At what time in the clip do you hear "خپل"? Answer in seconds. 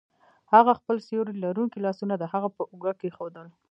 0.79-0.97